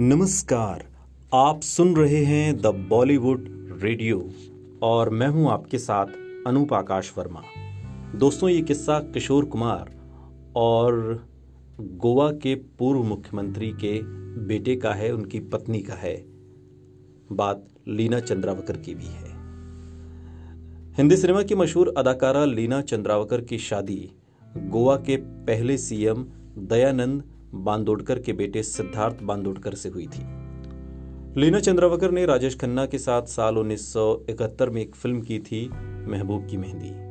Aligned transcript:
नमस्कार, 0.00 0.84
आप 1.34 1.60
सुन 1.60 1.96
रहे 1.96 2.24
हैं 2.24 2.56
द 2.56 2.66
बॉलीवुड 2.66 3.44
रेडियो 3.82 4.30
और 4.82 5.10
मैं 5.10 5.28
हूँ 5.28 5.50
आपके 5.50 5.78
साथ 5.78 6.06
अनूप 6.46 6.72
आकाश 6.72 7.14
वर्मा। 7.18 7.42
दोस्तों, 8.14 8.48
ये 8.48 8.60
किस्सा 8.60 8.98
किशोर 8.98 9.44
कुमार 9.44 9.90
और 10.56 11.26
गोवा 11.80 12.30
के 12.30 12.54
पूर्व 12.54 13.02
मुख्यमंत्री 13.02 13.70
के 13.70 14.02
बेटे 14.46 14.76
का 14.76 14.92
है, 14.92 15.12
उनकी 15.12 15.40
पत्नी 15.40 15.80
का 15.80 15.94
है। 15.94 16.16
बात 17.32 17.66
लीना 17.88 18.20
चंद्रावकर 18.20 18.76
की 18.76 18.94
भी 18.94 19.06
है। 19.06 19.32
हिंदी 20.94 21.16
सिनेमा 21.16 21.42
की 21.42 21.54
मशहूर 21.54 21.94
अदाकारा 21.96 22.44
लीना 22.44 22.80
चंद्रावकर 22.80 23.40
की 23.40 23.58
शादी 23.58 24.10
गोवा 24.56 24.96
के 24.96 25.16
पहले 25.16 25.78
सीएम 25.78 26.26
दयानंद 26.58 27.22
बांदोडकर 27.54 28.18
के 28.18 28.32
बेटे 28.32 28.62
सिद्धार्थ 28.62 29.22
बांदोडकर 29.22 29.74
से 29.74 29.88
हुई 29.88 30.06
थी। 30.06 30.38
लीना 31.40 31.60
चंद्रावकर 31.60 32.10
ने 32.10 32.26
राजेश 32.26 32.58
खन्ना 32.58 32.86
के 32.86 32.98
साथ 32.98 33.22
साल 33.22 33.58
1971 33.58 34.70
में 34.70 34.82
एक 34.82 34.94
फ़िल्म 34.94 35.20
की 35.20 35.38
थी, 35.38 35.70
महबूब 36.08 36.46
की 36.46 36.56
मेहंदी। 36.56 37.08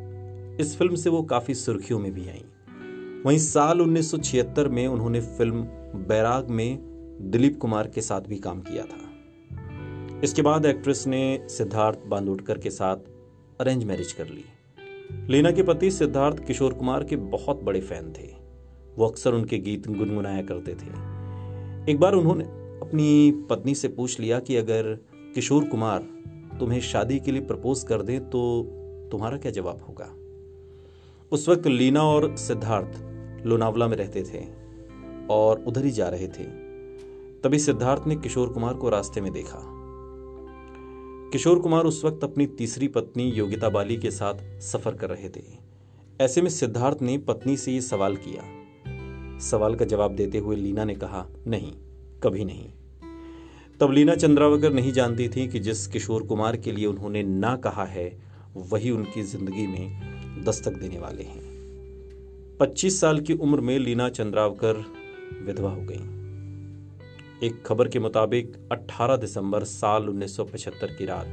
इस 0.64 0.78
फ़िल्म 0.78 0.96
से 0.96 1.10
वो 1.10 1.24
काफ़ी 1.24 1.54
सुर्खियों 1.54 2.00
में 2.00 2.14
भी 2.14 2.30
आई। 2.30 2.46
वहीं 3.26 3.38
साल 3.38 3.82
1976 3.82 4.68
में 4.68 4.88
उन्होंने 4.88 5.22
फ़िल्म 5.22 5.62
बैराग 5.96 6.50
में 6.50 6.80
दिलीप 7.22 7.60
कुमार 7.60 7.88
के 7.88 8.02
साथ 8.02 8.22
भी 8.22 8.38
काम 8.38 8.62
किया 8.62 8.84
था। 8.84 9.08
इसके 10.24 10.42
बाद 10.42 10.66
एक्ट्रेस 10.66 11.08
ने 11.08 11.48
सिद्धार्थ 11.50 12.00
बांदोडकर 12.08 12.58
के 12.58 12.70
साथ 12.70 12.98
अरेंज 13.62 13.84
मैरिज 13.84 14.12
कर 14.12 14.28
ली। 14.28 14.46
लीना 15.28 15.52
के 15.52 15.64
पति 15.64 15.92
सिद्धार्थ 15.92 16.48
किशोर 16.48 16.74
कुमार 16.74 17.04
के 17.04 17.16
बहुत 17.16 17.64
बड़े 17.64 17.82
फ़ैन 17.82 18.14
थे। 18.20 18.37
वो 18.98 19.08
अक्सर 19.08 19.34
उनके 19.34 19.58
गीत 19.58 19.88
गुनगुनाया 19.88 20.42
करते 20.42 20.74
थे। 20.74 21.92
एक 21.92 22.00
बार 22.00 22.14
उन्होंने 22.14 22.44
अपनी 22.82 23.32
पत्नी 23.50 23.76
से 23.76 23.88
पूछ 23.88 24.20
लिया 24.20 24.40
कि 24.40 24.56
अगर 24.56 24.94
किशोर 25.36 25.66
कुमार 25.66 26.00
तुम्हें 26.60 26.80
शादी 26.82 27.20
के 27.20 27.32
लिए 27.32 27.42
प्रपोज 27.42 27.84
कर 27.84 28.02
दें 28.02 28.20
तो 28.30 28.42
तुम्हारा 29.12 29.38
क्या 29.38 29.52
जवाब 29.52 29.82
होगा? 29.90 30.10
उस 31.32 31.50
वक्त 31.50 31.68
लीना 31.68 32.04
और 32.04 32.36
सिद्धार्थ 32.38 33.46
लोनावला 33.46 33.88
में 33.88 33.98
रहते 33.98 34.24
थे 34.24 34.46
और 35.30 35.64
उधर 35.68 35.86
ही 35.86 35.92
जा 35.92 36.08
रहे 36.10 36.28
थे। 36.28 36.44
तभी 37.42 37.60
सिद्धार्थ 37.60 38.08
ने 38.08 38.16
किशोर 38.16 38.50
कुमार 38.50 38.74
को 38.74 38.90
रास्ते 38.90 39.22
में 39.22 39.32
देखा। 39.34 39.60
किशोर 41.32 41.60
कुमार 41.60 41.86
उस 41.86 42.06
वक्त 42.06 42.24
अपनी 42.24 42.46
तीसरी 42.48 42.88
पत्नी 42.88 43.24
योगिता 43.32 43.70
बाली 43.70 43.98
के 43.98 44.12
साथ 44.12 44.60
सफ़र 44.60 44.96
कर 44.96 45.10
रहे 45.10 45.30
थे। 45.30 45.44
ऐसे 46.22 46.42
में 46.42 46.50
सिद्धार्थ 46.50 47.02
ने 47.02 47.18
पत्नी 47.18 47.58
से 47.58 47.72
ये 47.72 47.82
सवाल 47.82 48.16
किया 48.16 48.57
सवाल 49.42 49.76
का 49.76 49.86
जवाब 49.86 50.16
देते 50.16 50.38
हुए 50.38 50.56
लीना 50.56 50.84
ने 50.84 50.96
कहा, 50.96 51.28
नहीं, 51.48 51.72
कभी 52.24 52.46
नहीं। 52.46 52.70
तब 53.80 53.92
लीना 53.92 54.16
चंद्रावकर 54.16 54.74
नहीं 54.74 54.92
जानती 54.92 55.30
थी 55.30 55.48
कि 55.48 55.60
जिस 55.60 55.88
किशोर 55.88 56.24
कुमार 56.24 56.58
के 56.58 56.72
लिए 56.72 56.86
उन्होंने 56.86 57.24
ना 57.24 57.56
कहा 57.56 57.86
है, 57.86 58.20
वही 58.56 58.92
उनकी 58.92 59.24
ज़िंदगी 59.24 59.68
में 59.68 60.44
दस्तक 60.44 60.72
देने 60.72 61.00
वाले 61.00 61.24
हैं। 61.24 61.48
25 62.60 63.02
साल 63.02 63.20
की 63.20 63.34
उम्र 63.34 63.62
में 63.62 63.80
लीना 63.80 64.10
चंद्रावकर 64.10 64.86
विधवा 65.46 65.72
हो 65.72 65.82
गई। 65.82 66.18
एक 67.48 67.64
खबर 67.66 67.88
के 67.88 68.00
मुताबिक 68.00 68.70
18 68.72 69.16
दिसंबर 69.16 69.64
साल 69.64 70.10
1975 70.10 70.98
की 70.98 71.06
रात, 71.06 71.28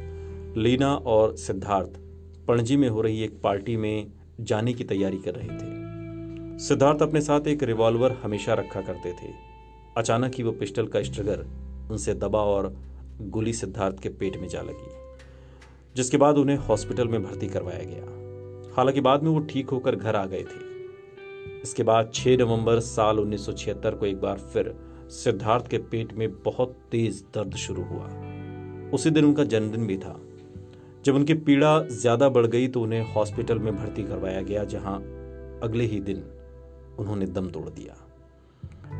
लीना 0.56 0.94
और 0.94 1.36
सिद्धार्थ 1.36 2.00
पणजी 2.48 2.76
में 2.76 2.88
हो 2.88 3.00
रही 3.00 3.22
एक 3.22 3.40
पार्टी 3.42 3.76
में 3.76 4.06
जाने 4.40 4.72
की 4.72 4.84
तैयारी 4.84 5.16
कर 5.16 5.34
रहे 5.34 5.48
थे। 5.48 5.73
सिद्धार्थ 6.58 7.02
अपने 7.02 7.20
साथ 7.20 7.46
एक 7.46 7.62
रिवॉल्वर 7.62 8.12
हमेशा 8.22 8.54
रखा 8.54 8.80
करते 8.80 9.12
थे। 9.12 9.32
अचानक 9.96 10.34
ही 10.34 10.42
वो 10.42 10.52
पिस्टल 10.52 10.86
का 10.86 11.02
स्ट्रगर 11.02 11.40
उनसे 11.90 12.14
दबा 12.14 12.40
और 12.40 12.72
गोली 13.20 13.52
सिद्धार्थ 13.52 13.98
के 13.98 14.08
पेट 14.10 14.36
में 14.36 14.46
जा 14.48 14.60
लगी, 14.60 14.90
जिसके 15.96 16.16
बाद 16.16 16.38
उन्हें 16.38 16.56
हॉस्पिटल 16.58 17.08
में 17.08 17.22
भर्ती 17.22 17.48
करवाया 17.48 17.82
गया। 17.84 18.72
हालाँकि 18.76 19.00
बाद 19.00 19.22
में 19.22 19.30
वो 19.30 19.40
ठीक 19.40 19.70
होकर 19.70 19.96
घर 19.96 20.16
आ 20.16 20.24
गए 20.26 20.42
थे। 20.42 21.60
इसके 21.62 21.82
बाद 21.82 22.10
6 22.14 22.36
नवंबर 22.36 22.80
साल 22.80 23.18
1976 23.18 23.94
को 23.94 24.06
एक 24.06 24.20
बार 24.20 24.38
फिर 24.52 24.74
सिद्धार्थ 25.12 25.68
के 25.68 25.78
पेट 25.78 26.12
में 26.12 26.28
बहुत 26.42 26.76
तेज 26.90 27.22
दर्द 27.34 27.54
शुरू 27.56 27.82
हुआ। 27.82 28.06
उसी 28.90 29.10
दिन 29.10 29.24
उनका 29.24 29.44
जन्मदिन 29.44 29.86
भी 29.86 29.96
था। 29.96 30.18
जब 31.04 31.14
उनकी 31.14 31.34
पीड़ा 31.34 31.78
ज़्यादा 31.80 32.28
बढ़ 32.28 32.46
गई 32.46 32.68
तो 32.68 32.82
उन्हें 32.82 33.12
हॉस्पिटल 33.14 33.58
में 33.58 33.74
भर्ती 33.76 34.02
करवाया 34.02 34.40
गया, 34.42 34.64
जहाँ 34.64 34.96
अगले 35.62 35.84
ही 35.84 36.00
दिन 36.00 36.22
उन्होंने 36.98 37.26
दम 37.26 37.50
तोड़ 37.50 37.68
दिया। 37.68 37.94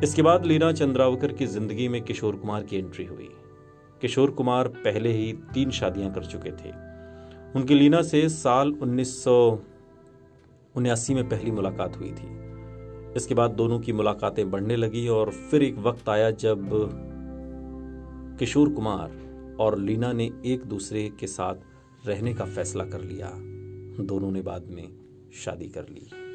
इसके 0.03 0.21
बाद 0.21 0.45
लीना 0.45 0.71
चंद्रावकर 0.71 1.31
की 1.31 1.47
ज़िंदगी 1.47 1.87
में 1.87 2.01
किशोर 2.01 2.35
कुमार 2.35 2.63
की 2.63 2.77
एंट्री 2.77 3.05
हुई। 3.05 3.29
किशोर 4.01 4.31
कुमार 4.31 4.67
पहले 4.67 5.11
ही 5.11 5.33
तीन 5.53 5.71
शादियाँ 5.71 6.13
कर 6.13 6.25
चुके 6.25 6.51
थे। 6.51 6.71
उनकी 7.55 7.75
लीना 7.75 8.01
से 8.01 8.29
साल 8.29 8.73
उन्नीस 8.81 9.25
में 11.09 11.29
पहली 11.29 11.51
मुलाकात 11.51 11.97
हुई 11.97 12.11
थी। 12.11 12.45
इसके 13.15 13.35
बाद 13.35 13.51
दोनों 13.51 13.79
की 13.79 13.93
मुलाकातें 13.93 14.51
बढ़ने 14.51 14.75
लगी 14.75 15.07
और 15.07 15.31
फिर 15.31 15.63
एक 15.63 15.77
वक्त 15.77 16.09
आया 16.09 16.31
जब 16.31 16.69
किशोर 18.39 18.69
कुमार 18.69 19.11
और 19.59 19.79
लीना 19.79 20.13
ने 20.13 20.31
एक 20.45 20.65
दूसरे 20.65 21.11
के 21.19 21.27
साथ 21.27 21.55
रहने 22.07 22.33
का 22.33 22.45
फैसला 22.45 22.85
कर 22.85 23.01
लिया। 23.01 23.31
दोनों 24.03 24.31
ने 24.31 24.41
बाद 24.41 24.65
में 24.69 24.89
शादी 25.43 25.67
कर 25.67 25.85
ली। 25.89 26.34